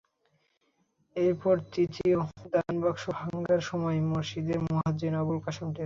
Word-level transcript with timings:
এরপর 1.15 1.55
তৃতীয় 1.73 2.17
দানবাক্স 2.53 3.03
ভাঙার 3.17 3.61
সময় 3.69 3.99
মসজিদের 4.11 4.59
মুয়াজ্জিন 4.67 5.13
আবুল 5.21 5.39
কাশেম 5.45 5.67
টের 5.67 5.73
পান। 5.73 5.79